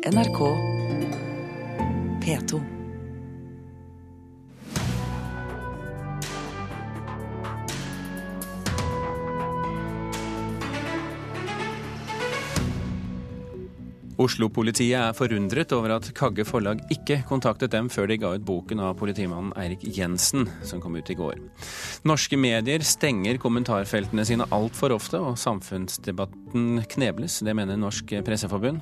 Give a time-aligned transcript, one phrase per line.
[0.00, 0.38] NRK
[2.24, 2.58] P2.
[14.16, 18.80] Oslo-politiet er forundret over at Kagge forlag ikke kontaktet dem før de ga ut boken
[18.80, 21.36] av politimannen Eirik Jensen, som kom ut i går.
[22.08, 27.42] Norske medier stenger kommentarfeltene sine altfor ofte, og samfunnsdebatten knebles.
[27.44, 28.80] Det mener Norsk Presseforbund.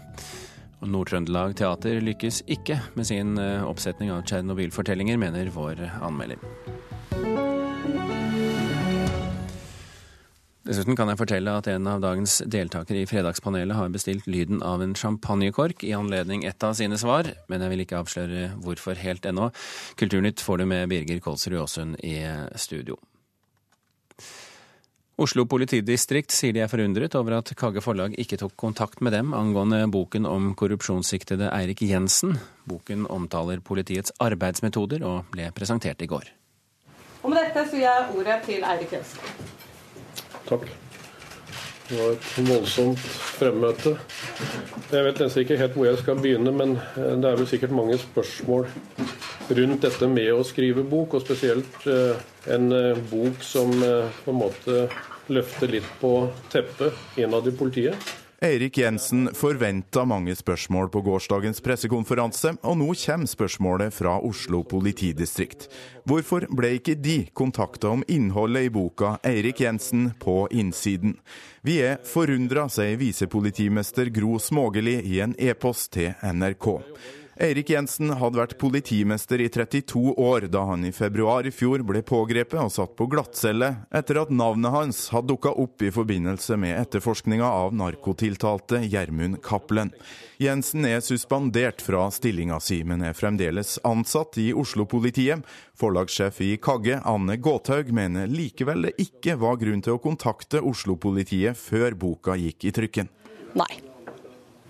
[0.84, 6.38] Nord-Trøndelag Teater lykkes ikke med sin eh, oppsetning av Tsjernobyl-fortellinger, mener vår anmelder.
[10.68, 14.82] Dessuten kan jeg fortelle at en av dagens deltakere i Fredagspanelet har bestilt lyden av
[14.84, 19.24] en champagnekork i anledning et av sine svar, men jeg vil ikke avsløre hvorfor helt
[19.24, 19.48] ennå.
[19.96, 22.18] Kulturnytt får du med Birger Kolsrud Aasund i
[22.60, 23.00] studio.
[25.18, 29.32] Oslo politidistrikt sier de er forundret over at Kagge forlag ikke tok kontakt med dem
[29.34, 32.36] angående boken om korrupsjonssiktede Eirik Jensen.
[32.70, 36.30] Boken omtaler politiets arbeidsmetoder og ble presentert i går.
[37.24, 39.42] Og med dette så gir jeg ordet til Eirik Jensen.
[40.46, 40.70] Takk.
[41.88, 43.10] Det var et voldsomt
[43.40, 43.96] fremmøte.
[44.92, 47.74] Jeg vet nesten ikke helt hvor jeg skal begynne, men eh, det er vel sikkert
[47.74, 48.70] mange spørsmål
[49.50, 52.20] rundt dette med å skrive bok, og spesielt eh,
[52.54, 54.86] en eh, bok som på en måte
[55.28, 56.12] løfter litt på
[56.52, 58.16] teppet innad i politiet.
[58.38, 65.66] Eirik Jensen forventa mange spørsmål på gårsdagens pressekonferanse, og nå kommer spørsmålet fra Oslo politidistrikt.
[66.06, 71.18] Hvorfor ble ikke de kontakta om innholdet i boka 'Eirik Jensen på innsiden'?
[71.66, 76.86] Vi er forundra, sier visepolitimester Gro Smågeli i en e-post til NRK.
[77.38, 82.00] Eirik Jensen hadde vært politimester i 32 år da han i februar i fjor ble
[82.02, 86.74] pågrepet og satt på glattcelle etter at navnet hans hadde dukka opp i forbindelse med
[86.80, 89.92] etterforskninga av narkotiltalte Gjermund Cappelen.
[90.42, 95.44] Jensen er suspendert fra stillinga si, men er fremdeles ansatt i Oslo-politiet.
[95.78, 101.54] Forlagssjef i Kagge, Anne Gåthaug, mener likevel det ikke var grunn til å kontakte Oslo-politiet
[101.58, 103.14] før boka gikk i trykken.
[103.54, 103.70] Nei.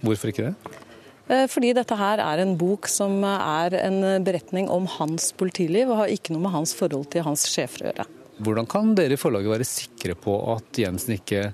[0.04, 0.84] Hvorfor ikke det?
[1.28, 6.02] Eh, fordi dette her er en bok som er en beretning om hans politiliv, og
[6.02, 8.08] har ikke noe med hans forhold til hans sjefer å gjøre.
[8.38, 11.48] Hvordan kan dere i forlaget være sikre på at Jensen ikke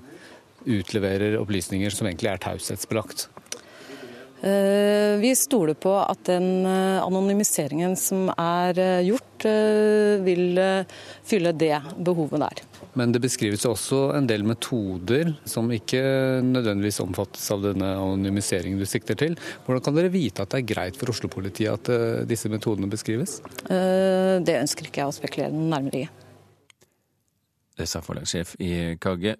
[0.65, 3.27] utleverer opplysninger som egentlig er taushetsbelagt?
[5.15, 9.31] Eh, vi stoler på at den eh, anonymiseringen som er gjort,
[10.25, 10.55] vil
[11.27, 12.61] fylle det behovet der.
[12.95, 15.99] Men det beskrives også en del metoder som ikke
[16.45, 19.35] nødvendigvis omfattes av denne anonymiseringen du sikter til.
[19.65, 23.41] Hvordan kan dere vite at det er greit for Oslo-politiet at eh, disse metodene beskrives?
[23.67, 26.07] Eh, det ønsker ikke jeg å spekulere nærmere i.
[27.75, 28.71] Det sa forlagssjef i
[29.03, 29.35] Kagge,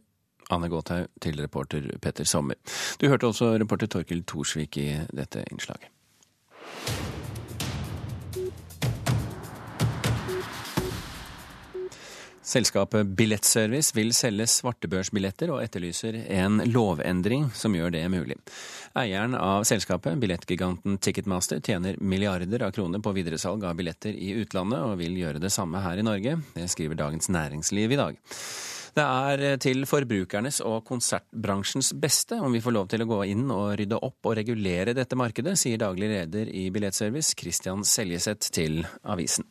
[0.54, 2.60] Anne Gåthaug, til reporter Petter Sommer.
[3.02, 5.92] Du hørte også reporter Torkil Thorsvik i dette innslaget.
[12.46, 18.38] Selskapet Billettservice vil selge svartebørsbilletter og etterlyser en lovendring som gjør det mulig.
[18.96, 24.78] Eieren av selskapet, billettgiganten Ticketmaster, tjener milliarder av kroner på videresalg av billetter i utlandet,
[24.78, 26.38] og vil gjøre det samme her i Norge.
[26.54, 28.22] Det skriver Dagens Næringsliv i dag.
[28.96, 33.50] Det er til forbrukernes og konsertbransjens beste om vi får lov til å gå inn
[33.52, 38.86] og rydde opp og regulere dette markedet, sier daglig leder i Billettservice, Christian Seljeseth, til
[39.04, 39.44] avisen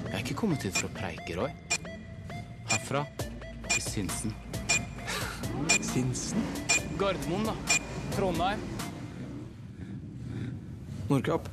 [0.00, 1.52] Jeg er ikke kommet hit for å preike, Roy.
[2.72, 3.04] Herfra
[3.68, 4.32] til Sinsen.
[5.84, 6.40] Sinsen?
[6.96, 7.54] Gardermoen, da.
[8.16, 8.64] Trondheim.
[11.12, 11.52] Nordkapp.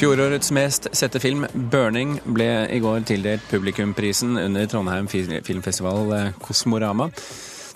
[0.00, 7.10] Fjorårets mest sette film, 'Burning', ble i går tildelt publikumprisen under Trondheim filmfestival eh, Kosmorama.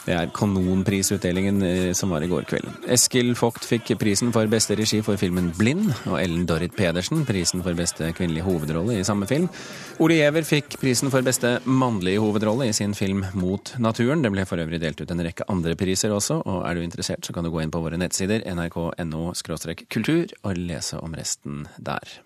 [0.04, 2.66] Det er kanonprisutdelingen eh, som var i går kveld.
[2.92, 7.64] Eskil Vogt fikk prisen for beste regi for filmen 'Blind', og Ellen Dorrit Pedersen prisen
[7.64, 9.48] for beste kvinnelige hovedrolle i samme film.
[10.04, 14.22] Ole Giæver fikk prisen for beste mannlige hovedrolle i sin film 'Mot naturen'.
[14.22, 17.24] Det ble for øvrig delt ut en rekke andre priser også, og er du interessert,
[17.24, 19.32] så kan du gå inn på våre nettsider nrk.no
[19.88, 22.20] kultur og lese om resten der.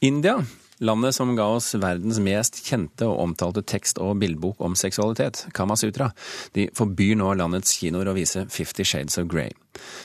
[0.00, 0.42] India
[0.82, 6.08] Landet som ga oss verdens mest kjente og omtalte tekst- og bildbok om seksualitet, Kamasutra,
[6.56, 9.52] de forbyr nå landets kinoer å vise Fifty Shades of Grey.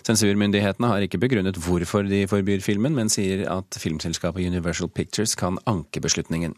[0.06, 5.58] Sensurmyndighetene har ikke begrunnet hvorfor de forbyr filmen, men sier at filmselskapet Universal Pictures kan
[5.66, 6.54] anke beslutningen.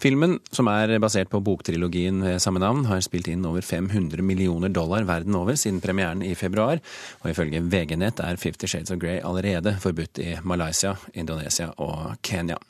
[0.00, 4.70] Filmen, som er basert på boktrilogien ved samme navn, har spilt inn over 500 millioner
[4.70, 6.78] dollar verden over siden premieren i februar,
[7.24, 12.62] og ifølge VG-nett er Fifty Shades of Grey allerede forbudt i Malaysia, Indonesia og Kenya.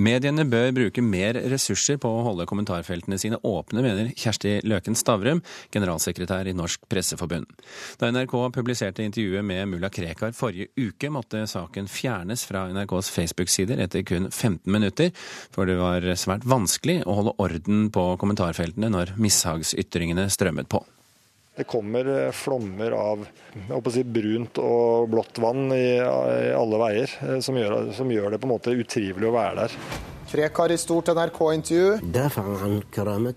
[0.00, 5.42] Mediene bør bruke mer ressurser på å holde kommentarfeltene sine åpne, mener Kjersti Løken Stavrum,
[5.74, 7.50] generalsekretær i Norsk Presseforbund.
[8.00, 13.82] Da NRK publiserte intervjuet med mulla Krekar forrige uke, måtte saken fjernes fra NRKs Facebook-sider
[13.84, 15.12] etter kun 15 minutter,
[15.52, 20.80] for det var svært vanskelig å holde orden på kommentarfeltene når mishagsytringene strømmet på.
[21.60, 23.26] Det kommer eh, flommer av
[23.92, 28.38] si, brunt og blått vann i, i alle veier, eh, som gjør, som gjør, det
[28.40, 29.74] på en måte utrivelig å være der.
[30.30, 31.98] Krekar i stort NRK-intervju.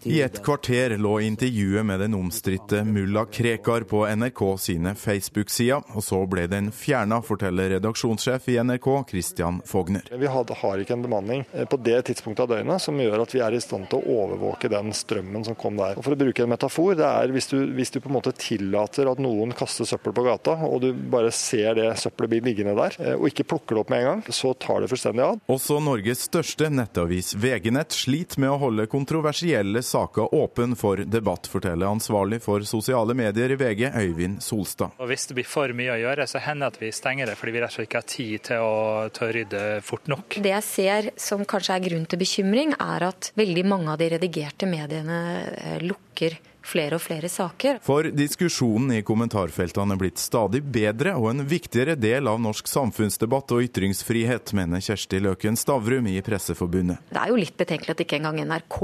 [0.04, 6.04] I et kvarter lå intervjuet med den omstridte mulla Krekar på NRK sine Facebook-sider, og
[6.06, 10.06] så ble den fjerna, forteller redaksjonssjef i NRK Christian Fogner.
[10.12, 13.42] Vi har ikke en bemanning eh, på det tidspunktet av døgnet som gjør at vi
[13.42, 15.98] er i stand til å overvåke den strømmen som kom der.
[15.98, 18.36] Og For å bruke en metafor, det er hvis du, hvis du på en måte
[18.38, 22.78] tillater at noen kaster søppel på gata, og du bare ser det søppelet bli liggende
[22.78, 25.42] der, eh, og ikke plukker det opp med en gang, så tar det fullstendig av.
[25.50, 31.90] Også Norges største nettavis VG-nett sliter med å holde kontroversielle saker åpen for debatt, forteller
[31.90, 34.96] ansvarlig for sosiale medier i VG, Øyvind Solstad.
[35.00, 37.38] Og Hvis det blir for mye å gjøre, så hender det at vi stenger det
[37.40, 38.78] fordi vi rett og slett ikke har tid til å,
[39.14, 40.40] til å rydde fort nok.
[40.44, 44.10] Det jeg ser som kanskje er grunn til bekymring, er at veldig mange av de
[44.16, 45.22] redigerte mediene
[45.54, 47.80] eh, lukker flere og flere saker.
[47.84, 53.52] For diskusjonen i kommentarfeltene er blitt stadig bedre og en viktigere del av norsk samfunnsdebatt
[53.56, 57.04] og ytringsfrihet, mener Kjersti Løken Stavrum i Presseforbundet.
[57.12, 58.80] Det er jo litt betenkelig at ikke engang NRK,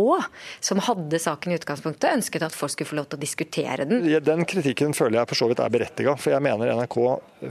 [0.70, 4.06] som hadde saken i utgangspunktet, ønsket at folk skulle få lov til å diskutere den.
[4.28, 7.00] Den kritikken føler jeg for så vidt er berettiga, for jeg mener NRK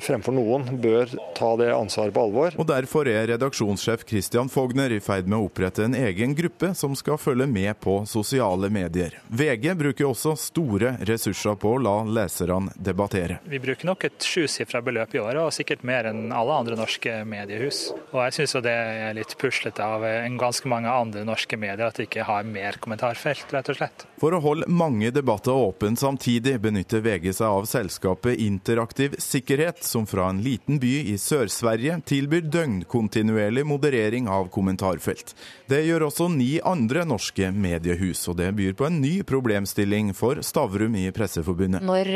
[0.04, 2.58] fremfor noen bør ta det ansvaret på alvor.
[2.60, 6.92] Og Derfor er redaksjonssjef Christian Fogner i ferd med å opprette en egen gruppe som
[6.98, 9.16] skal følge med på sosiale medier.
[9.32, 13.38] VG bruker også også store ressurser på å la leserne debattere.
[13.46, 17.20] Vi bruker nok et sjusifra beløp i året, og sikkert mer enn alle andre norske
[17.28, 17.88] mediehus.
[18.10, 21.98] Og jeg syns det er litt puslete av en ganske mange andre norske medier at
[21.98, 24.06] de ikke har mer kommentarfelt, rett og slett.
[24.18, 30.06] For å holde mange debatter åpne samtidig, benytter VG seg av selskapet Interaktiv sikkerhet, som
[30.08, 35.34] fra en liten by i Sør-Sverige tilbyr døgnkontinuerlig moderering av kommentarfelt.
[35.70, 40.42] Det gjør også ni andre norske mediehus, og det byr på en ny problemstilling for
[40.44, 41.84] Stavrum i Presseforbundet.
[41.84, 42.12] Når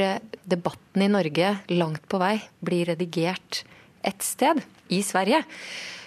[0.48, 3.64] debatten i Norge langt på vei blir redigert
[4.02, 4.62] ett sted,
[4.92, 5.42] i Sverige,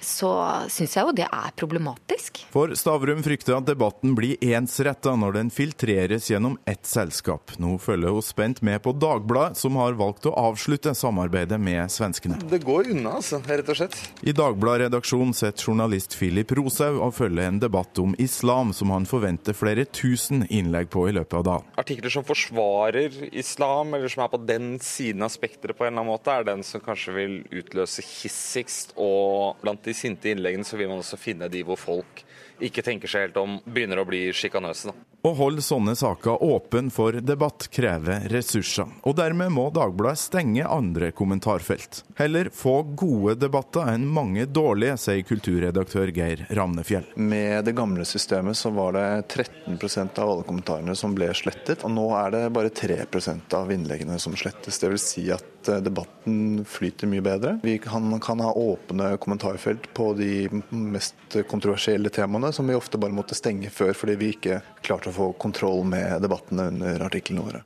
[0.06, 0.31] så
[0.72, 2.44] syns jeg jo det er problematisk.
[2.54, 7.56] For Stavrum frykter at debatten blir ensretta når den filtreres gjennom ett selskap.
[7.62, 12.38] Nå følger hun spent med på Dagbladet, som har valgt å avslutte samarbeidet med svenskene.
[12.50, 13.98] Det går unna, altså, rett og slett.
[14.22, 19.58] I Dagbladet-redaksjonen sitter journalist Philip Roshaug og følger en debatt om islam som han forventer
[19.58, 21.74] flere tusen innlegg på i løpet av dagen.
[21.81, 26.04] Artikler som forsvarer islam, eller som er på den siden av spekteret på en eller
[26.04, 30.77] annen måte, er den som kanskje vil utløse hissigst og blant de sinte innleggene så
[30.80, 32.24] vil man også finne de hvor folk
[32.63, 34.94] ikke tenker seg helt om, begynner å bli sjikanøse.
[35.25, 41.10] Å holde sånne saker åpen for debatt krever ressurser, og dermed må Dagbladet stenge andre
[41.18, 42.04] kommentarfelt.
[42.19, 47.10] Heller få gode debatter enn mange dårlige, sier kulturredaktør Geir Ramnefjell.
[47.18, 51.95] Med det gamle systemet så var det 13% av alle kommentarene som ble slettet, og
[51.98, 54.77] nå er det bare 3% av innleggene som slettes.
[54.77, 57.60] Det vil si at Eh, debatten flyter mye bedre.
[57.63, 63.16] Vi kan, kan, ha åpne kommentarfelt på de mest kontroversielle temaene, som vi ofte bare
[63.16, 67.63] måtte stenge før fordi vi ikke klarte å få kontroll med debattene under artiklene våre.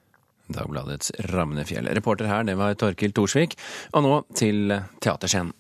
[0.50, 1.90] Dagbladets Ramnefjell.
[1.94, 3.56] Reporter her, det var Torkil Thorsvik.
[3.94, 5.54] Og nå til teaterscenen.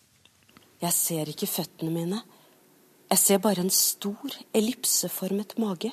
[0.79, 2.21] Jeg ser ikke føttene mine.
[3.09, 5.91] Jeg ser bare en stor, ellipseformet mage.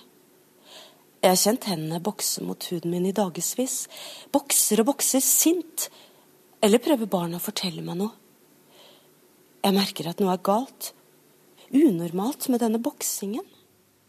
[1.22, 3.86] Jeg har kjent hendene bokse mot huden min i dagevis.
[4.32, 5.88] Bokser og bokser sint.
[6.62, 8.12] Eller prøver barna å fortelle meg noe?
[9.64, 10.92] Jeg merker at noe er galt.
[11.74, 13.42] Unormalt med denne boksingen.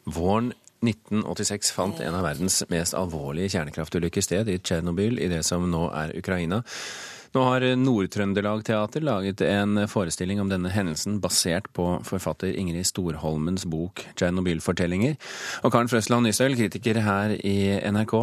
[0.06, 0.52] Våren
[0.86, 5.88] 1986 fant en av verdens mest alvorlige kjernekraftulykker sted, i Tsjernobyl, i det som nå
[5.96, 6.64] er Ukraina.
[7.36, 13.68] Nå har Nord-Trøndelag Teater laget en forestilling om denne hendelsen, basert på forfatter Ingrid Storholmens
[13.70, 15.18] bok 'Tsjernobyl-fortellinger'.
[15.64, 18.16] Og Karen Frøsland Nysøl, kritiker her i NRK,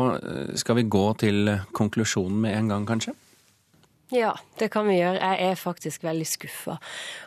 [0.58, 3.14] skal vi gå til konklusjonen med en gang, kanskje?
[4.12, 5.16] Ja, det kan vi gjøre.
[5.16, 6.76] Jeg er faktisk veldig skuffa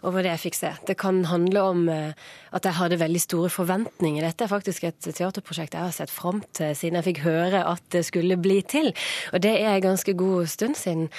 [0.05, 0.71] over det jeg fikk se.
[0.85, 4.21] Det kan handle om eh, at jeg hadde veldig store forventninger.
[4.23, 7.81] Dette er faktisk et teaterprosjekt jeg har sett fram til siden jeg fikk høre at
[7.95, 8.91] det skulle bli til.
[9.33, 11.09] Og det er en ganske god stund siden.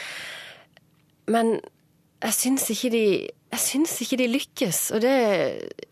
[1.26, 1.58] Men
[2.22, 3.04] jeg syns ikke de
[3.48, 5.12] jeg syns ikke de lykkes, og det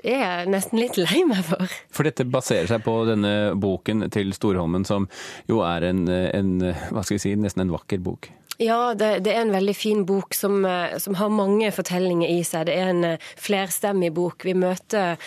[0.04, 1.70] er jeg nesten litt lei meg for.
[1.88, 5.08] For dette baserer seg på denne boken til Storholmen, som
[5.48, 8.28] jo er en, en hva skal vi si, nesten en vakker bok?
[8.56, 12.40] Ja, det, det, er en veldig fin bok som, eh, som, har mange fortellinger i
[12.46, 12.70] seg.
[12.70, 14.46] Det er en eh, flerstemmig bok.
[14.48, 15.20] Vi møter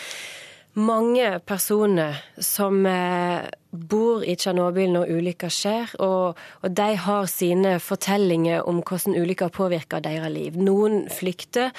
[0.79, 7.75] mange personer som eh, bor i Tsjernobyl når ulykka skjer, og, og, de har sine
[7.83, 10.57] fortellinger om hvordan ulykka påvirker deres liv.
[10.57, 11.69] Noen flykter,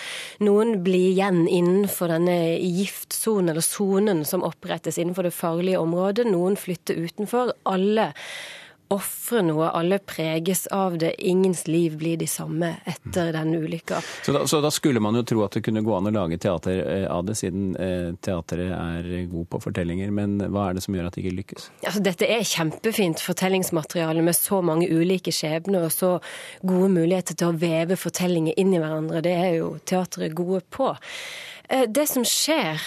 [0.46, 6.30] noen blir igjen innenfor denne giftsonen, eller sonen som opprettes innenfor det farlige området.
[6.30, 7.56] Noen flytter utenfor.
[7.66, 8.12] Alle
[8.90, 9.68] ofre noe.
[9.70, 11.12] Alle preges av det.
[11.22, 14.00] Ingens liv blir de samme etter den ulykka.
[14.26, 16.80] Så, så, da skulle man jo tro at det kunne gå an å lage teater
[16.82, 20.10] eh, av det, siden eh, er god på fortellinger.
[20.14, 21.70] Men hva er det som gjør at det ikke lykkes?
[21.84, 26.16] Altså, dette er kjempefint fortellingsmateriale med så mange ulike skjebner og så
[26.66, 29.22] gode muligheter til å veve fortellinger inn i hverandre.
[29.24, 30.92] Det er jo teatret gode på.
[31.70, 32.82] Eh, det som skjer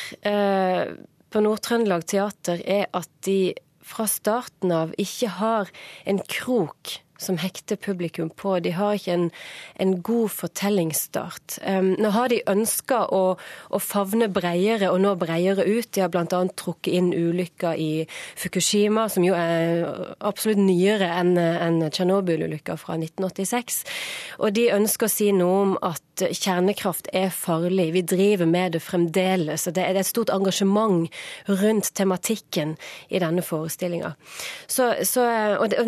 [1.34, 5.72] på Nord-Trøndelag Teater, er at de fra starten av ikke har
[6.10, 8.58] en krok som hekter publikum på.
[8.64, 9.28] De har ikke en,
[9.82, 11.58] en god fortellingsstart.
[11.68, 13.24] Um, nå har de ønska å,
[13.70, 15.90] å, favne bredere og nå bredere ut.
[15.94, 16.28] De har bl.a.
[16.60, 17.92] trukket inn ulykka i
[18.40, 19.86] Fukushima, som jo er
[20.20, 23.84] absolutt nyere enn en Tsjernobyl-ulykka fra 1986.
[24.40, 27.92] Og de ønsker å si noe om at kjernekraft er farlig.
[27.94, 29.66] Vi driver med det fremdeles.
[29.74, 31.10] Det er et stort engasjement
[31.48, 32.76] rundt tematikken
[33.10, 34.14] i denne forestillinga.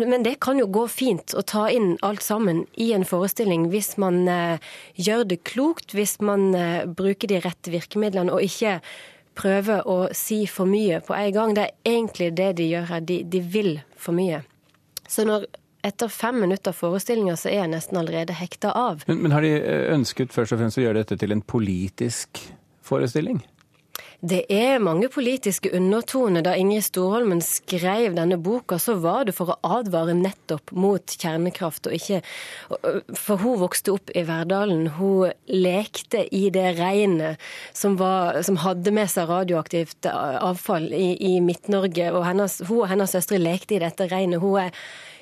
[0.06, 3.70] Men det kan jo gå fint fint å ta inn alt sammen i en forestilling
[3.70, 4.58] hvis man eh,
[4.94, 8.80] gjør det klokt, hvis man eh, bruker de rette virkemidlene og ikke
[9.36, 11.54] prøver å si for mye på en gang.
[11.54, 13.00] Det er egentlig det de gjør her.
[13.00, 14.42] De, de vil for mye.
[15.08, 15.46] Så når
[15.84, 19.04] etter fem minutter forestillinger så er jeg nesten allerede hekta av.
[19.06, 22.40] Men, men har de eh, ønsket først og fremst å gjøre dette til en politisk
[22.86, 23.42] forestilling?
[24.20, 26.44] Det er mange politiske undertoner.
[26.44, 31.88] Da Ingrid Storholmen skrev denne boka, så var det for å advare nettopp mot kjernekraft,
[31.88, 32.22] og ikke
[33.16, 34.86] For hun vokste opp i Verdalen.
[34.96, 37.42] Hun lekte i det regnet
[37.76, 42.10] som, var, som hadde med seg radioaktivt avfall i, i Midt-Norge.
[42.12, 44.40] Hun og hennes søstre lekte i dette regnet.
[44.40, 44.74] Hun er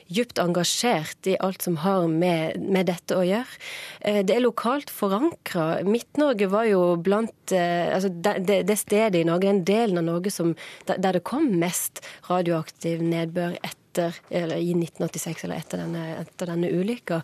[0.09, 3.61] dypt engasjert i alt som har med, med dette å gjøre.
[4.01, 5.85] Eh, det er lokalt forankra.
[5.87, 10.35] Midt-Norge var jo blant eh, altså det, det, stedet i Norge, den delen av Norge
[10.35, 10.55] som,
[10.89, 17.21] der det kom mest radioaktiv nedbør etter, i 1986 eller etter denne, etter denne ulykka.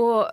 [0.00, 0.30] Og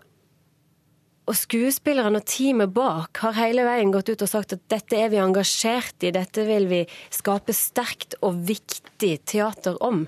[1.25, 5.09] og skuespillerne og teamet bak har hele veien gått ut og sagt at dette er
[5.09, 10.03] vi engasjert i, dette vil vi skape sterkt og viktig teater om.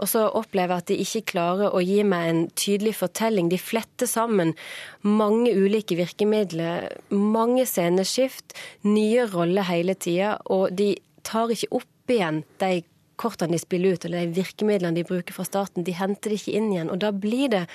[0.00, 3.50] Og så opplever jeg at de ikke klarer å gi meg en tydelig fortelling.
[3.50, 4.54] De fletter sammen
[5.02, 8.54] mange ulike virkemidler, mange sceneskift,
[8.86, 10.94] nye roller hele tida, og de
[11.26, 12.84] tar ikke opp igjen de
[13.20, 15.84] kortene de spiller ut, eller de virkemidlene de bruker fra starten.
[15.84, 16.94] De henter det ikke inn igjen.
[16.94, 17.66] Og da blir det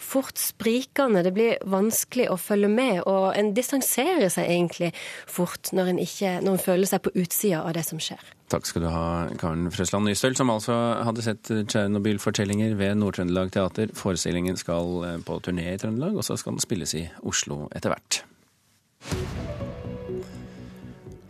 [0.00, 1.22] fort sprikende.
[1.26, 4.92] Det blir vanskelig å følge med, og en distanserer seg egentlig
[5.28, 8.22] fort når en, ikke, når en føler seg på utsida av det som skjer.
[8.50, 9.04] Takk skal du ha,
[9.38, 10.74] Karen Frøsland Nystøl, som altså
[11.06, 13.94] hadde sett Tsjernobyl-fortellinger ved Nord-Trøndelag Teater.
[13.94, 17.94] Forestillingen skal eh, på turné i Trøndelag, og så skal den spilles i Oslo etter
[17.94, 18.24] hvert.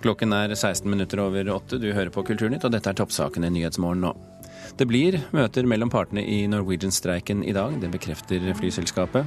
[0.00, 1.76] Klokken er 16 minutter over åtte.
[1.76, 4.14] Du hører på Kulturnytt, og dette er toppsakene i Nyhetsmorgen nå.
[4.78, 9.26] Det blir møter mellom partene i Norwegian-streiken i dag, det bekrefter flyselskapet.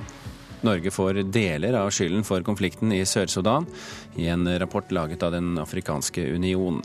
[0.64, 3.68] Norge får deler av skylden for konflikten i Sør-Sudan,
[4.16, 6.80] i en rapport laget av Den afrikanske union.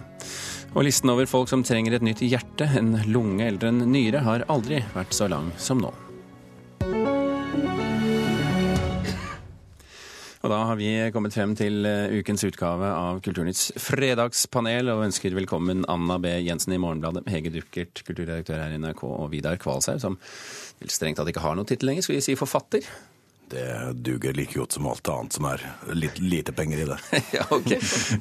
[0.75, 4.47] Og listen over folk som trenger et nytt hjerte, en lunge eller en nyre, har
[4.51, 5.95] aldri vært så lang som nå.
[10.39, 15.35] Og da har vi kommet frem til eh, ukens utgave av Kulturnytts fredagspanel, og ønsker
[15.35, 16.31] velkommen Anna B.
[16.47, 20.19] Jensen i Morgenbladet, Hege Duckert, kulturredaktør her i NRK, og Vidar Kvalshaug, som
[20.79, 22.87] vel strengt tatt ikke har noen tittel lenger, skal vi si forfatter?
[23.49, 23.67] Det
[24.05, 25.63] duger like godt som alt annet som er
[25.97, 26.99] litt lite penger i det.
[27.39, 27.71] ja, ok.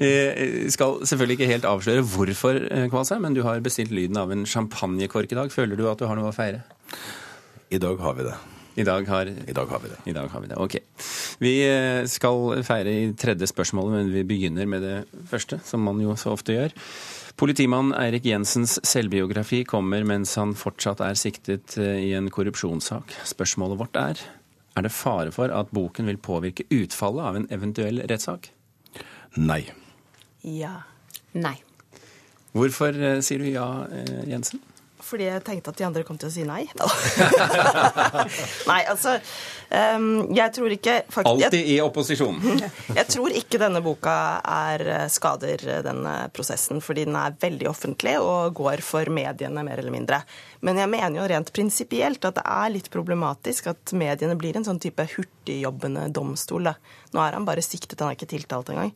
[0.01, 4.33] Jeg skal selvfølgelig ikke helt avsløre hvorfor, eh, Kvalsheim, men du har bestilt lyden av
[4.33, 5.53] en champagnekork i dag.
[5.53, 6.65] Føler du at du har noe å feire?
[7.69, 8.37] I dag har vi det.
[8.77, 9.97] I dag har, I dag har vi det.
[10.05, 10.75] I dag har vi det, ok.
[11.41, 14.97] Vi eh, skal feire i tredje spørsmålet, men vi begynner med det
[15.31, 16.75] første, som man jo så ofte gjør.
[17.41, 23.17] Politimann Eirik Jensens selvbiografi kommer mens han fortsatt er siktet eh, i en korrupsjonssak.
[23.25, 24.21] Spørsmålet vårt er
[24.77, 28.51] er det fare for at boken vil påvirke utfallet av en eventuell rettssak?
[29.41, 29.63] Nei.
[30.45, 30.83] Ja.
[31.33, 31.57] Nei.
[32.53, 33.71] Hvorfor eh, sier du ja,
[34.29, 34.61] Jensen?
[35.07, 36.65] Fordi jeg tenkte at de andre kom til å si nei.
[38.71, 39.15] nei, altså
[39.71, 42.41] um, Jeg tror ikke faktisk, Alltid i opposisjon.
[42.99, 47.69] jeg tror ikke denne boka er, eh, skader eh, denne prosessen, fordi den er veldig
[47.71, 50.21] offentlig og går for mediene, mer eller mindre.
[50.65, 54.67] Men jeg mener jo rent prinsipielt at det er litt problematisk at mediene blir en
[54.67, 56.71] sånn type hurtigjobbende domstol.
[56.71, 56.77] Da.
[57.15, 58.91] Nå er han bare siktet, han er ikke tiltalt engang.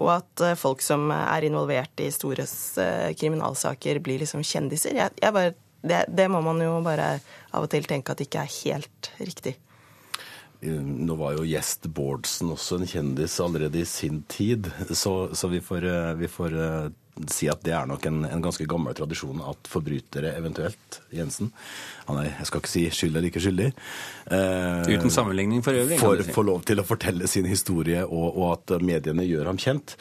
[0.00, 2.46] Og at eh, folk som er involvert i store
[2.82, 4.96] eh, kriminalsaker, blir liksom kjendiser.
[4.96, 7.18] Jeg, jeg bare, det, det må man jo bare
[7.52, 9.56] av og til tenke at ikke er helt riktig.
[10.60, 15.62] Nå var jo gjest Bårdsen også en kjendis allerede i sin tid, så, så vi
[15.64, 15.86] får,
[16.20, 16.56] vi får
[17.30, 21.50] si at det er nok en, en, ganske gammel tradisjon at forbrytere eventuelt, Jensen
[22.06, 23.68] Han er, jeg skal ikke si skyld eller ikke skyldig.
[24.32, 25.98] Eh, Uten sammenligning for øvrig.
[26.00, 26.34] Får si.
[26.34, 29.96] få lov til å fortelle sin historie, og, og at mediene gjør ham kjent.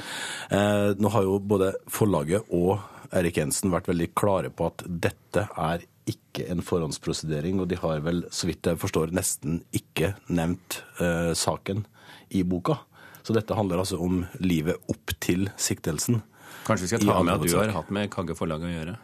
[0.54, 2.80] Eh, nå har jo både forlaget og
[3.16, 8.02] Erik Jensen vært veldig klare på at dette er ikke en forhåndsprosedering, og de har
[8.06, 11.86] vel, så vidt jeg forstår, nesten ikke nevnt eh, saken
[12.34, 12.80] i boka.
[13.26, 16.24] Så dette handler altså om livet opp til siktelsen.
[16.70, 18.96] Kanskje vi skal ta med at du har hatt med Kagge forlag å gjøre?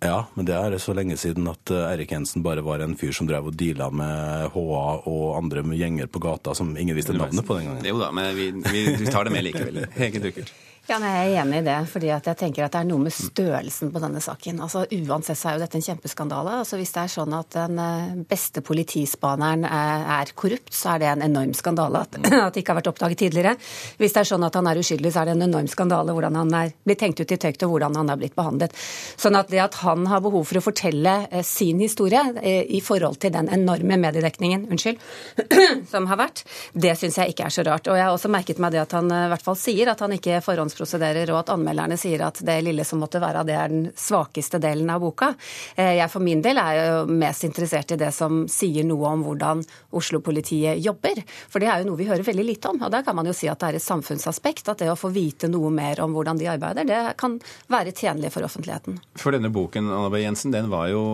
[0.00, 3.12] Ja, men det er så lenge siden at eh, Erik Jensen bare var en fyr
[3.12, 7.44] som drev og deala med HA og andre gjenger på gata som ingen visste navnet
[7.44, 7.84] på den gangen.
[7.84, 8.48] Jo da, men vi,
[8.96, 9.82] vi tar det med likevel.
[10.00, 10.54] Hege Duckert.
[10.88, 11.76] Ja, nei, Jeg er enig i det.
[11.92, 14.58] fordi jeg tenker at det er noe med størrelsen på denne saken.
[14.64, 16.54] Altså, Uansett så er jo dette en kjempeskandale.
[16.64, 21.08] Altså, Hvis det er sånn at den eh, beste politispaneren er korrupt, så er det
[21.12, 23.52] en enorm skandale at, at det ikke har vært oppdaget tidligere.
[24.00, 26.40] Hvis det er sånn at han er uskyldig, så er det en enorm skandale hvordan
[26.40, 28.74] han er blitt tenkt ut i tøyt og hvordan han er blitt behandlet.
[29.20, 32.82] Sånn at det at han har behov for å fortelle eh, sin historie eh, i
[32.82, 34.98] forhold til den enorme mediedekningen unnskyld,
[35.92, 36.42] som har vært,
[36.74, 37.86] det syns jeg ikke er så rart.
[37.86, 40.18] Og jeg har også merket meg det at han i hvert fall sier at han
[40.18, 43.72] ikke forhåndsprosederer forhåndsprosederer, og at anmelderne sier at det lille som måtte være, det er
[43.72, 45.34] den svakeste delen av boka.
[45.76, 49.24] Eh, jeg for min del er jo mest interessert i det som sier noe om
[49.26, 49.64] hvordan
[49.96, 51.22] Oslo-politiet jobber.
[51.50, 52.80] For det er jo noe vi hører veldig lite om.
[52.82, 54.68] Og der kan man jo si at det er et samfunnsaspekt.
[54.70, 57.38] At det å få vite noe mer om hvordan de arbeider, det kan
[57.70, 59.00] være tjenlig for offentligheten.
[59.18, 60.22] For denne boken, Anna B.
[60.22, 61.04] Jensen, den var jo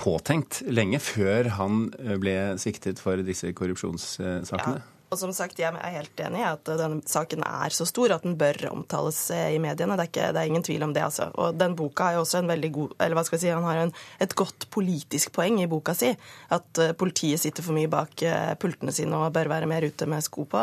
[0.00, 1.90] påtenkt lenge før han
[2.22, 4.80] ble siktet for disse korrupsjonssakene?
[4.80, 4.99] Ja.
[5.10, 8.22] Og som sagt, jeg er helt enig i at denne saken er så stor at
[8.22, 9.96] den bør omtales eh, i mediene.
[9.98, 11.26] Det er, ikke, det er ingen tvil om det, altså.
[11.34, 13.66] Og den boka har jo også en veldig god Eller hva skal jeg si, han
[13.66, 16.12] har en, et godt politisk poeng i boka si.
[16.54, 20.06] At uh, politiet sitter for mye bak uh, pultene sine og bør være mer ute
[20.06, 20.62] med sko på.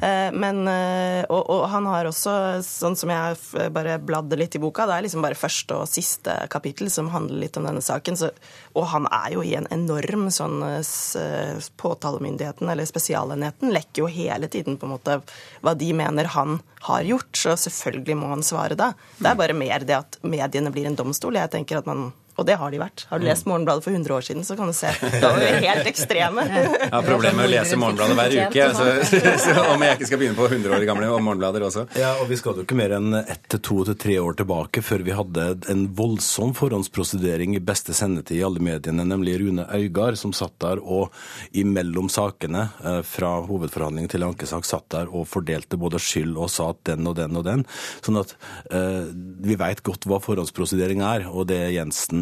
[0.00, 4.62] Eh, men, eh, og, og, han har også, sånn som jeg bare bladde litt i
[4.62, 8.18] boka, det er liksom bare første og siste kapittel som handler litt om denne saken.
[8.18, 8.30] Så,
[8.78, 14.48] og han er jo i en enorm sånn eh, Påtalemyndigheten, eller Spesialenheten, lekker jo hele
[14.52, 15.20] tiden på en måte
[15.62, 17.30] hva de mener han har gjort.
[17.38, 18.92] Så selvfølgelig må han svare da.
[19.18, 21.38] Det er bare mer det at mediene blir en domstol.
[21.38, 23.04] Jeg tenker at man og det har de vært.
[23.10, 24.88] Har du lest Morgenbladet for 100 år siden, så kan du se.
[25.20, 26.44] Da var vi helt ekstreme.
[26.52, 28.86] Jeg har problemer med å lese Morgenbladet hver uke, så,
[29.44, 31.84] så, om jeg ikke skal begynne på 100 år gamle morgenblader også.
[31.98, 34.82] Ja, og vi skal jo ikke mer enn ett til to til tre år tilbake
[34.84, 40.18] før vi hadde en voldsom forhåndsprosedering i beste sendetid i alle mediene, nemlig Rune Øygard,
[40.20, 41.12] som satt der og
[41.58, 46.70] imellom sakene eh, fra hovedforhandling til ankesak satt der og fordelte både skyld og sa
[46.72, 47.66] at den og den og den.
[48.04, 48.36] Sånn at
[48.72, 49.10] eh,
[49.44, 52.21] vi veit godt hva forhåndsprosedering er, og det Jensen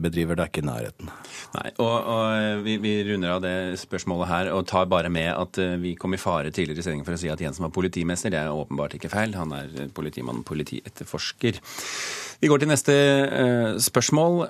[0.00, 1.10] bedriver, det er ikke i nærheten.
[1.56, 5.60] Nei, og, og vi, vi, runder av det spørsmålet her og tar bare med at
[5.62, 8.32] eh, vi kom i fare tidligere i sendingen for å si at Jensen var politimester.
[8.32, 9.36] Det er åpenbart ikke feil.
[9.38, 11.60] Han er politimann, politietterforsker.
[12.42, 12.94] Vi går til neste
[13.80, 14.42] spørsmål.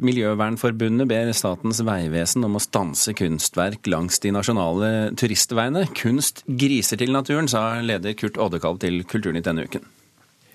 [0.00, 5.84] Miljøvernforbundet ber Statens vegvesen om å stanse kunstverk langs de nasjonale turistveiene.
[5.98, 9.84] Kunst griser til naturen, sa leder Kurt Oddekalv til Kulturnytt denne uken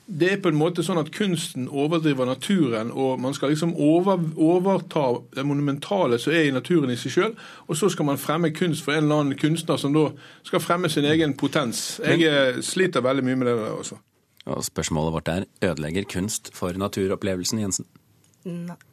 [0.06, 4.20] det er på en måte sånn at kunsten overdriver naturen, og man skal liksom over,
[4.36, 7.36] overta det monumentale som er i naturen i seg sjøl,
[7.68, 10.10] og så skal man fremme kunst for en eller annen kunstner som da
[10.44, 12.02] skal fremme sin egen potens.
[12.04, 14.00] Jeg Men, sliter veldig mye med det der også.
[14.46, 17.88] Og spørsmålet vårt er ødelegger kunst for naturopplevelsen, Jensen?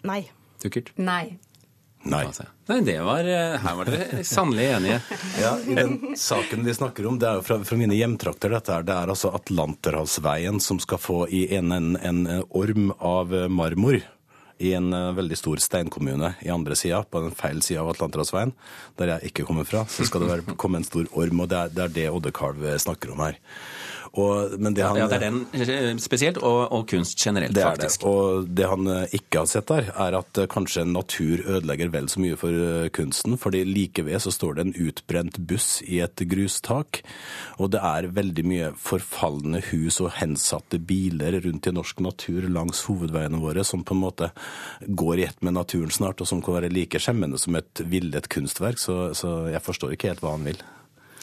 [0.06, 0.22] Nei.
[0.62, 0.92] Dukkert?
[0.96, 1.38] Nei.
[2.02, 2.22] Nei.
[2.70, 5.00] Nei, det var, eh, Her var dere sannelig enige.
[5.40, 8.72] Ja, i den saken vi snakker om, det er jo fra, fra mine hjemtrakter, dette
[8.72, 8.86] her.
[8.86, 14.00] Det er altså Atlanterhavsveien som skal få i en, en, en orm av marmor
[14.60, 18.52] i en veldig stor steinkommune i andre sida, på den feil sida av Atlanterhavsveien,
[19.00, 21.40] der jeg ikke kommer fra, så skal det være, komme en stor orm.
[21.40, 23.40] Og det er det, er det Odde Kalv snakker om her.
[24.18, 28.02] Og, han, ja, det er den eh, spesielt, og, og kunst generelt, det faktisk.
[28.02, 28.10] Det.
[28.10, 32.08] Og det han eh, ikke har sett der, er at eh, kanskje natur ødelegger vel
[32.10, 33.38] så mye for kunsten.
[33.38, 37.04] fordi like ved så står det en utbrent buss i et grustak.
[37.62, 42.82] Og det er veldig mye forfalne hus og hensatte biler rundt i norsk natur langs
[42.88, 44.32] hovedveiene våre som på en måte
[44.88, 48.26] går i ett med naturen snart, og som kan være like skjemmende som et villet
[48.32, 48.82] kunstverk.
[48.82, 50.62] Så, så jeg forstår ikke helt hva han vil.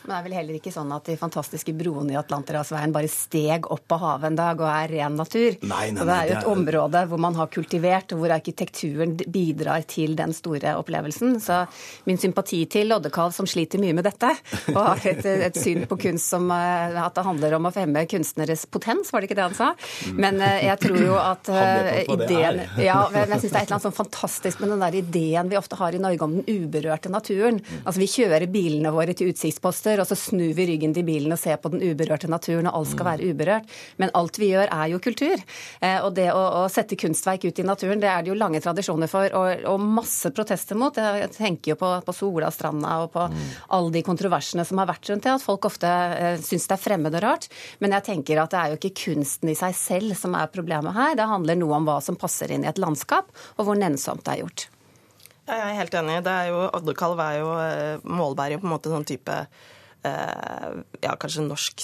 [0.08, 3.68] Men det er vel heller ikke sånn at de fantastiske broene i Atlanterhavsveien bare steg
[3.74, 5.58] opp av havet en dag og er ren natur.
[5.68, 9.18] Nei, nei, Så det er jo et område hvor man har kultivert, og hvor arkitekturen
[9.20, 11.36] bidrar til den store opplevelsen.
[11.44, 11.60] Så
[12.08, 14.32] min sympati til Loddekalv, som sliter mye med dette,
[14.72, 18.06] og har et, et syn på kunst som eh, at det handler om å fremme
[18.08, 19.70] kunstneres potens, var det ikke det han sa?
[20.16, 22.64] Men eh, jeg tror jo at eh, ideen.
[22.80, 25.52] Ja, men jeg syns det er et eller annet sånn fantastisk med den der ideen
[25.52, 27.60] vi ofte har i Norge om den uberørte naturen.
[27.84, 31.40] Altså vi kjører bilene våre til utsiktsposter, og så snur vi ryggen til bilen og
[31.42, 33.68] ser på den uberørte naturen, og alt skal være uberørt.
[34.02, 35.42] Men alt vi gjør er jo kultur.
[35.82, 38.62] Eh, Og det å, å sette kunstverk ut i naturen, det er det jo lange
[38.64, 40.96] tradisjoner for, og, og masse protester mot.
[40.98, 45.26] Jeg tenker jo på, på Solastranda og på alle de kontroversene som har vært rundt
[45.28, 47.50] det, at folk ofte eh, syns det er fremmed og rart.
[47.84, 50.96] Men jeg tenker at det er jo ikke kunsten i seg selv som er problemet
[50.98, 51.16] her.
[51.18, 54.36] Det handler noe om hva som passer inn i et landskap, og hvor nennsomt det
[54.38, 54.68] er gjort.
[55.48, 56.18] Jeg er helt enig.
[56.26, 59.38] Det er jo, Oddekalv er jo eh, Målberg er jo på en måte sånn type
[61.04, 61.84] Ja, kanskje norsk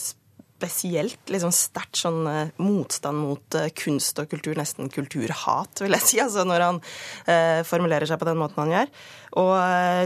[0.64, 6.08] spesielt liksom sterkt sånn eh, motstand mot eh, kunst og kultur, nesten kulturhat, vil jeg
[6.08, 6.80] si, altså når han
[7.28, 8.94] eh, formulerer seg på den måten han gjør.
[9.40, 10.06] Og eh,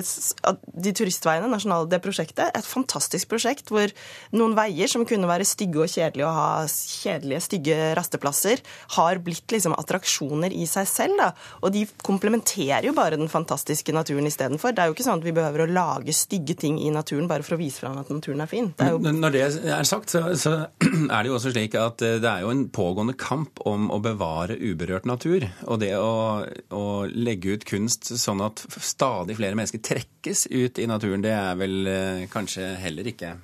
[0.77, 3.91] de turistveiene, nasjonale, det prosjektet, et fantastisk prosjekt hvor
[4.37, 8.63] noen veier som kunne være stygge og kjedelige og ha kjedelige, stygge rasteplasser,
[8.95, 11.19] har blitt liksom attraksjoner i seg selv.
[11.19, 11.31] Da.
[11.65, 14.75] Og de komplementerer jo bare den fantastiske naturen istedenfor.
[14.75, 17.45] Det er jo ikke sånn at vi behøver å lage stygge ting i naturen bare
[17.45, 18.71] for å vise fram at naturen er fin.
[18.77, 19.43] Det er jo Når det
[19.75, 20.55] er sagt, så, så
[21.15, 23.99] er det jo også slik at eh, det er jo en pågående kamp om å
[24.03, 25.47] bevare uberørt natur.
[25.67, 30.85] Og det å, å legge ut kunst sånn at stadig flere mennesker trekkes ut i
[30.89, 33.35] naturen, det er vel eh, kanskje heller ikke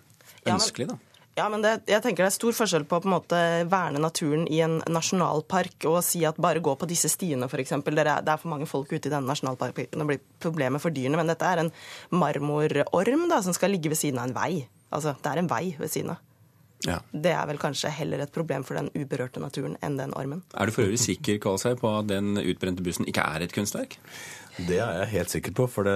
[0.49, 0.99] ønskelig, da.
[1.33, 4.01] Ja, men det, jeg tenker det er stor forskjell på å på en måte verne
[4.01, 7.73] naturen i en nasjonalpark og si at bare gå på disse stiene, f.eks.
[7.87, 9.97] Det er det er for mange folk ute i denne nasjonalparken.
[9.97, 11.17] Det blir problemet for dyrene.
[11.17, 11.71] Men dette er en
[12.13, 14.67] marmororm da, som skal ligge ved siden av en vei.
[14.93, 16.21] Altså, det er en vei ved siden av.
[16.87, 16.99] Ja.
[17.11, 20.43] Det er vel kanskje heller et problem for den uberørte naturen enn den armen.
[20.53, 23.99] Er du for øvrig sikker Kålsheim, på at den utbrente bussen ikke er et kunstverk?
[24.53, 25.95] Det er jeg helt sikker på, for det,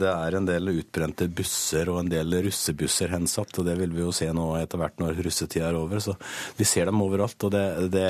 [0.00, 3.52] det er en del utbrente busser og en del russebusser hensatt.
[3.60, 6.00] og Det vil vi jo se nå etter hvert når russetida er over.
[6.00, 6.14] så
[6.56, 7.36] Vi ser dem overalt.
[7.44, 8.06] og det, det,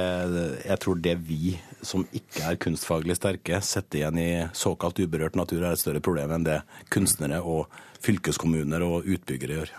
[0.68, 5.64] Jeg tror det vi som ikke er kunstfaglig sterke, setter igjen i såkalt uberørt natur,
[5.64, 6.60] er et større problem enn det
[6.92, 7.66] kunstnere og
[8.04, 9.78] fylkeskommuner og utbyggere gjør.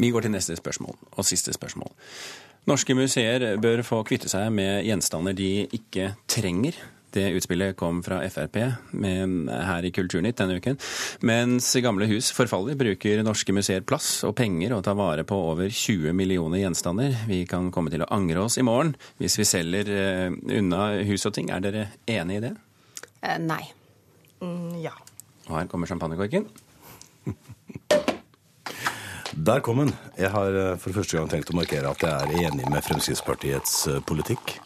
[0.00, 1.92] Vi går til neste spørsmål, og siste spørsmål.
[2.68, 6.76] Norske museer bør få kvitte seg med gjenstander de ikke trenger.
[7.10, 8.56] Det utspillet kom fra Frp
[8.94, 10.78] med, her i Kulturnytt denne uken.
[11.26, 15.72] Mens gamle hus forfaller, bruker norske museer plass og penger og tar vare på over
[15.74, 17.16] 20 millioner gjenstander.
[17.26, 21.26] Vi kan komme til å angre oss i morgen hvis vi selger eh, unna hus
[21.26, 21.50] og ting.
[21.50, 22.54] Er dere enig i det?
[23.24, 23.64] Eh, Nei.
[24.40, 24.94] Mm, ja.
[25.48, 26.46] Og her kommer champagnekorken.
[29.32, 29.92] Der kom den.
[30.18, 33.76] Jeg har eh, for første gang tenkt å markere at jeg er enig med Fremskrittspartiets
[33.90, 34.56] eh, politikk.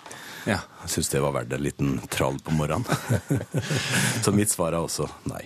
[0.49, 0.61] Ja.
[0.85, 2.85] Jeg syns det var verdt en liten trall på morgenen.
[4.25, 5.45] Så mitt svar er også nei.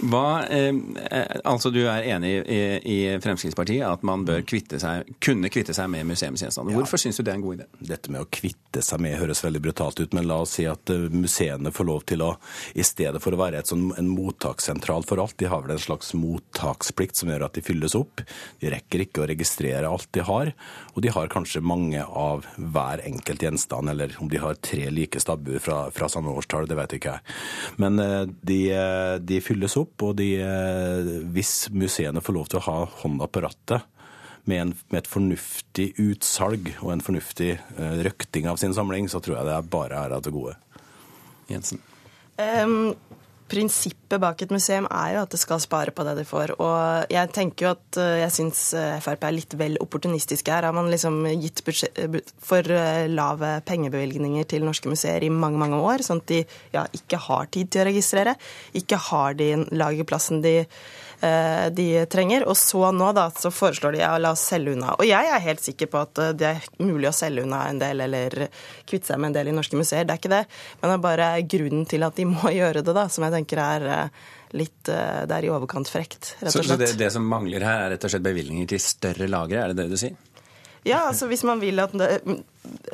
[0.00, 0.74] Hva, eh,
[1.10, 5.74] eh, altså Du er enig i, i Fremskrittspartiet at man bør kvitte seg, kunne kvitte
[5.76, 6.74] seg med museumsgjenstander.
[6.78, 7.66] Hvorfor syns du det er en god idé?
[7.90, 10.92] Dette med å kvitte seg med høres veldig brutalt ut, men la oss si at
[10.92, 12.30] eh, museene får lov til å,
[12.72, 15.82] i stedet for å være et sånn, en mottakssentral for alt, de har vel en
[15.82, 18.24] slags mottaksplikt som gjør at de fylles opp.
[18.62, 20.52] De rekker ikke å registrere alt de har,
[20.94, 25.20] og de har kanskje mange av hver enkelt gjenstand, eller om de har tre like
[25.20, 27.38] stabbuer fra, fra samme årstall, det vet ikke jeg.
[27.82, 28.60] Men eh, de,
[29.28, 33.42] de fylles opp, og de, eh, hvis museene får lov til å ha hånda på
[33.44, 33.86] rattet,
[34.48, 39.20] med, en, med et fornuftig utsalg og en fornuftig eh, røkting av sin samling, så
[39.22, 40.56] tror jeg det er bare æra det gode.
[41.50, 41.82] Jensen.
[42.40, 42.94] Em,
[43.50, 46.54] prinsippet bak et museum er jo at det skal spare på det de får.
[46.62, 50.68] Og jeg tenker jo at eh, jeg syns eh, Frp er litt vel opportunistiske her.
[50.68, 56.06] Har man liksom gitt for eh, lave pengebevilgninger til norske museer i mange, mange år,
[56.06, 56.42] sånn at de
[56.74, 58.36] ja, ikke har tid til å registrere,
[58.78, 60.58] ikke har de lagerplassen de
[61.20, 62.46] de trenger.
[62.48, 64.94] Og så nå da, så foreslår de å la oss selge unna.
[64.96, 67.80] Og jeg er helt sikker på at eh, det er mulig å selge unna en
[67.80, 68.46] del, eller
[68.88, 70.06] kvitte seg med en del i norske museer.
[70.08, 70.42] Det er ikke det.
[70.80, 73.62] Men det er bare grunnen til at de må gjøre det, da, som jeg tenker
[73.64, 74.24] er eh,
[74.60, 76.86] litt eh, Det er i overkant frekt, rett og og så slett.
[76.86, 79.64] det, det som mangler her, er rett og slett bevilgninger til større lagre?
[79.64, 80.16] Er det det du sier?
[80.86, 82.08] Ja, altså hvis man vil at det,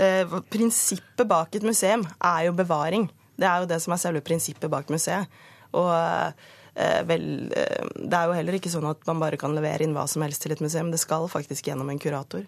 [0.03, 3.07] eh, Prinsippet bak et museum er jo bevaring.
[3.37, 5.31] Det er jo det som er selve prinsippet bak museet.
[5.77, 6.53] Og eh,
[7.09, 10.05] vel, eh, det er jo heller ikke sånn at man bare kan levere inn hva
[10.11, 10.93] som helst til et museum.
[10.93, 12.45] Det skal faktisk gjennom en kurator.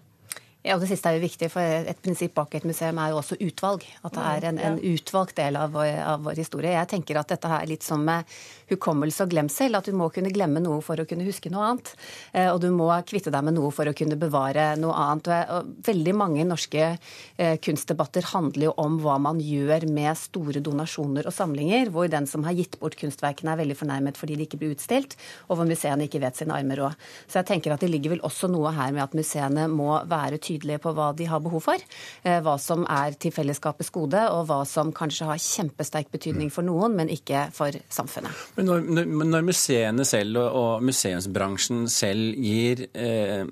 [0.69, 3.23] Ja, og Det siste er jo viktig, for et prinsipp bak et museum er jo
[3.23, 3.87] også utvalg.
[4.05, 6.75] At det er en, en utvalgt del av vår, av vår, historie.
[6.75, 8.29] Jeg tenker at dette er litt som med
[8.69, 9.79] hukommelse og glemsel.
[9.79, 11.93] At du må kunne glemme noe for å kunne huske noe annet.
[12.35, 15.31] Eh, og du må kvitte deg med noe for å kunne bevare noe annet.
[15.57, 21.31] Og veldig mange norske eh, kunstdebatter handler jo om hva man gjør med store donasjoner
[21.33, 24.61] og samlinger, hvor den som har gitt bort kunstverkene er veldig fornærmet fordi de ikke
[24.61, 25.17] blir utstilt,
[25.49, 27.09] og hvor museene ikke vet sine armer råd.
[27.25, 30.37] Så jeg tenker at det ligger vel også noe her med at museene må være
[30.37, 31.87] tydelige tydelige på hva de har behov for.
[32.23, 36.67] Eh, hva som er til fellesskapets gode, og hva som kanskje har kjempesterk betydning for
[36.67, 38.33] noen, men ikke for samfunnet.
[38.57, 43.47] Men når, når museene selv og museumsbransjen selv gir eh,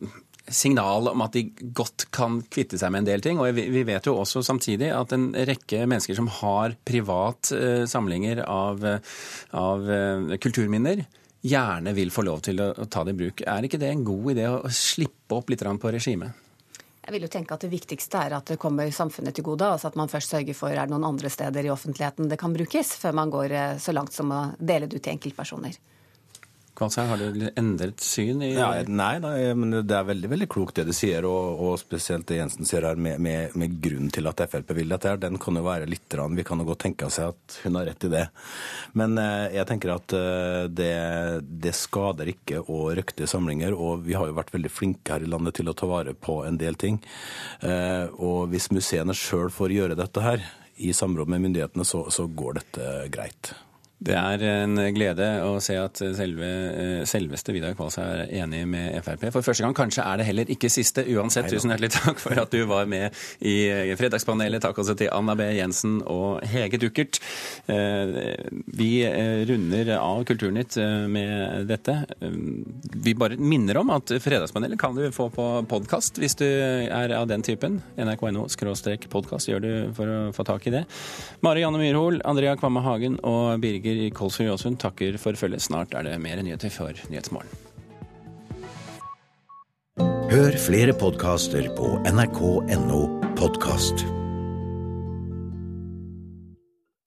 [0.46, 3.40] signal om at de godt kan kvitte seg med en del ting.
[3.42, 8.44] Og vi vet jo også samtidig at en rekke mennesker som har privat eh, samlinger
[8.46, 8.86] av,
[9.58, 11.02] av eh, kulturminner,
[11.46, 13.44] gjerne vil få lov til å, ta det i bruk.
[13.46, 16.45] Er ikke det en god idé å slippe opp litt på regimet?
[17.06, 19.62] Jeg vil jo tenke at Det viktigste er at det kommer samfunnet til gode.
[19.64, 22.52] altså At man først sørger for er det noen andre steder i offentligheten det kan
[22.52, 25.78] brukes, før man går eh, så langt som å dele det ut til enkeltpersoner.
[26.76, 28.42] Kvalsheim, har du endret syn?
[28.44, 28.50] i...
[28.54, 32.26] Ja, nei, nei, men det er veldig veldig klokt det du sier, og, og spesielt
[32.28, 35.08] det Jensen sier her med, med, med, grunnen til at Frp vil dette.
[35.08, 37.88] her, Den kan jo være litt Vi kan jo godt tenke oss at hun har
[37.88, 38.26] rett i det.
[38.92, 40.92] Men eh, jeg tenker at eh, det,
[41.64, 45.32] det, skader ikke å røkte samlinger, og vi har jo vært veldig flinke her i
[45.32, 47.00] landet til å ta vare på en del ting.
[47.64, 50.44] Eh, og hvis museene sjøl får gjøre dette her,
[50.76, 53.54] i samråd med myndighetene, så, så går dette greit.
[53.96, 58.92] Det er en glede å se at selve, eh, selveste Vidar Kvalstad er enig med
[59.00, 59.30] Frp.
[59.32, 59.72] For første gang.
[59.76, 61.00] Kanskje er det heller ikke siste.
[61.16, 63.56] Uansett, tusen hjertelig takk for at du var med i
[63.96, 64.61] Fredagspanelet.
[64.61, 65.46] Takk også til Anna B.
[65.56, 67.20] Jensen og Hege Duckert.
[67.72, 68.37] Eh,
[68.76, 70.76] vi eh, runder av Kulturnytt
[71.09, 71.96] med dette.
[72.20, 77.30] Vi bare minner om at Fredagspanelet kan du få på podkast hvis du er av
[77.32, 77.80] den typen.
[77.96, 78.44] nrk.no
[79.09, 80.85] podkast gjør du for å få tak i det.
[81.40, 83.56] Mari Janne Myrhol, Andrea Kvamme Hagen og
[83.87, 85.62] Birger Berger Kolsrud Jåsund takker for følget.
[85.62, 87.51] Snart er det mer nyheter for Nyhetsmorgen.
[90.31, 93.03] Hør flere podkaster på nrk.no
[93.38, 94.25] podkast.